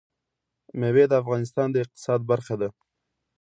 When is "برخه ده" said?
2.31-2.69